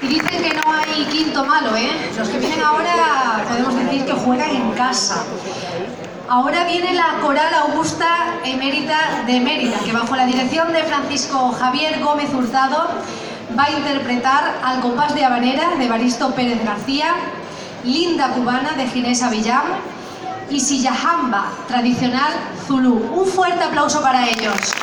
[0.00, 1.90] Y dicen que no hay quinto malo, ¿eh?
[2.16, 5.24] Los que vienen ahora podemos decir que juegan en casa.
[6.28, 12.00] Ahora viene la Coral Augusta Emérita de Mérida, que bajo la dirección de Francisco Javier
[12.00, 12.86] Gómez Hurtado
[13.58, 17.14] va a interpretar Al compás de habanera de Baristo Pérez García,
[17.82, 19.64] Linda Cubana de Ginés Avillán
[20.50, 22.32] y Sillahamba, tradicional
[22.66, 22.94] Zulú.
[23.14, 24.74] Un fuerte aplauso para ellos.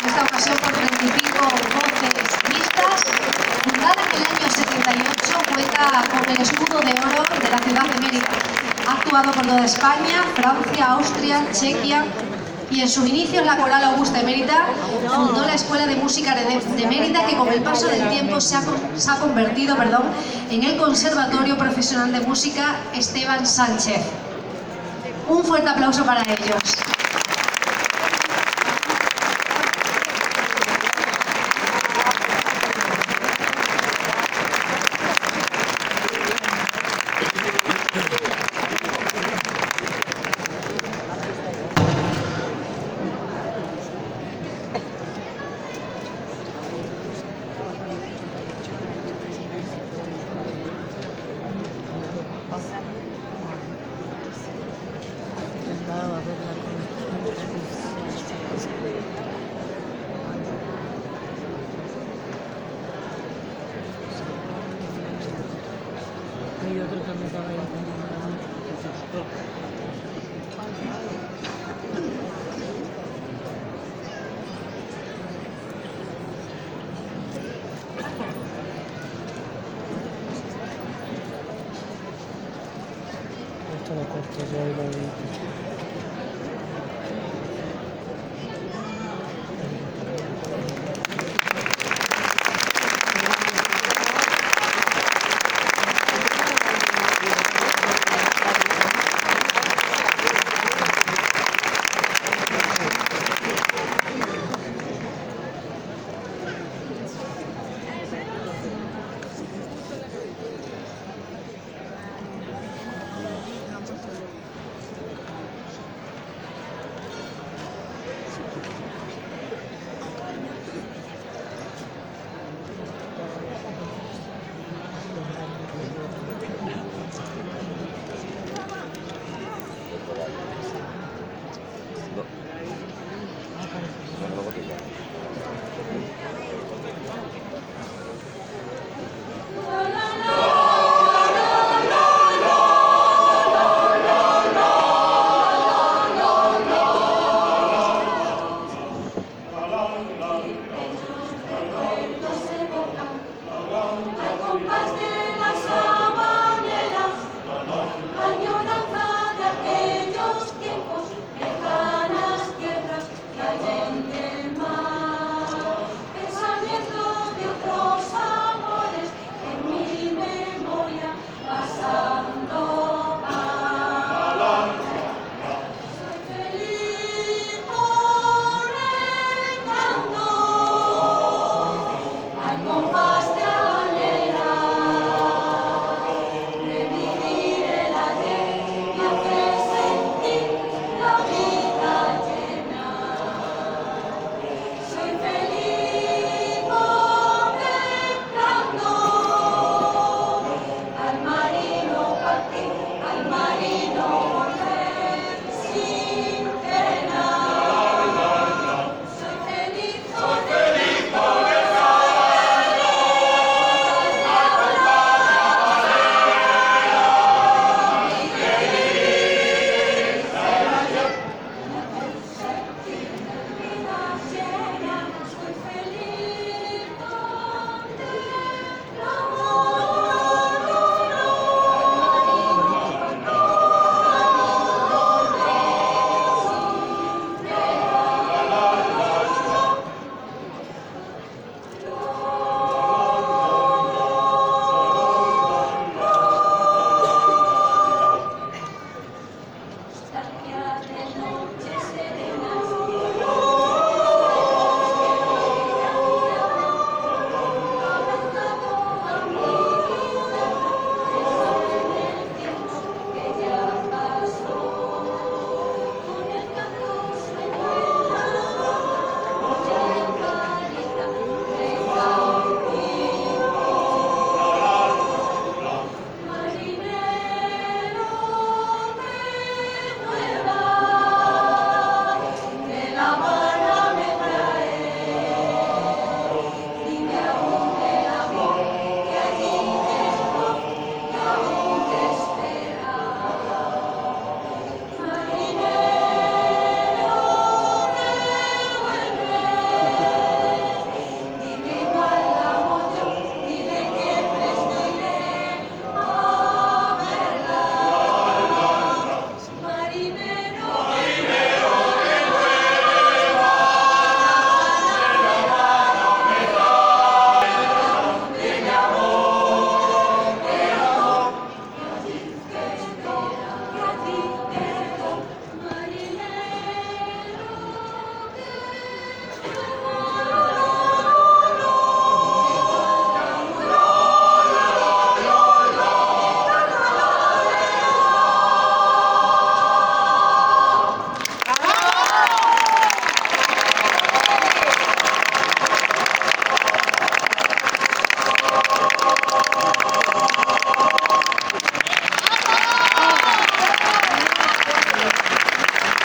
[0.00, 1.38] En esta ocasión por 25
[1.76, 3.04] voces mixtas,
[3.64, 8.00] fundada en el año 78, cuenta con el escudo de oro de la ciudad de
[8.00, 8.28] Mérida.
[8.86, 12.04] Ha actuado por toda España, Francia, Austria, Chequia,
[12.70, 14.66] y en sus inicios la Coral Augusta de Mérida
[15.08, 18.62] fundó la Escuela de Música de, Mérida que con el paso del tiempo se ha,
[18.96, 20.02] se ha convertido perdón,
[20.50, 24.00] en el Conservatorio Profesional de Música Esteban Sánchez.
[25.28, 26.95] Un fuerte aplauso para ellos.
[66.88, 67.26] Hay otro que